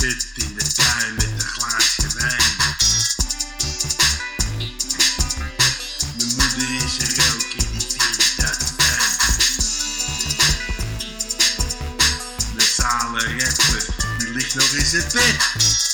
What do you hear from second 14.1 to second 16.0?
die ligt nog in zijn bed.